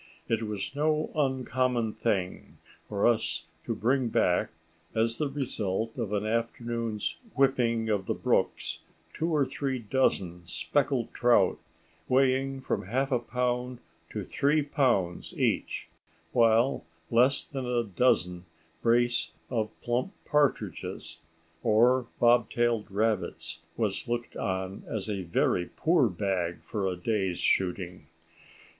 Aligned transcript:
It 0.27 0.41
was 0.41 0.75
no 0.75 1.11
uncommon 1.13 1.93
thing 1.93 2.57
for 2.89 3.05
us 3.05 3.45
to 3.65 3.75
bring 3.75 4.07
back, 4.09 4.49
as 4.95 5.19
the 5.19 5.29
result 5.29 5.95
of 5.95 6.11
an 6.11 6.25
afternoon's 6.25 7.17
whipping 7.35 7.87
of 7.87 8.07
the 8.07 8.15
brooks, 8.15 8.79
two 9.13 9.29
or 9.29 9.45
three 9.45 9.77
dozen 9.77 10.41
speckled 10.47 11.13
trout 11.13 11.59
weighing 12.09 12.61
from 12.61 12.87
half 12.87 13.11
a 13.11 13.19
pound 13.19 13.77
to 14.09 14.23
three 14.23 14.63
pounds 14.63 15.35
each, 15.37 15.87
while 16.31 16.83
less 17.11 17.45
than 17.45 17.67
a 17.67 17.83
dozen 17.83 18.45
brace 18.81 19.29
of 19.51 19.69
plump 19.83 20.13
partridges 20.25 21.19
or 21.61 22.07
bob 22.19 22.49
tailed 22.49 22.89
rabbits 22.89 23.59
was 23.77 24.07
looked 24.07 24.35
on 24.35 24.81
as 24.87 25.07
a 25.07 25.21
very 25.21 25.67
poor 25.67 26.09
bag 26.09 26.63
for 26.63 26.87
a 26.87 26.95
day's 26.97 27.37
shooting. 27.37 28.07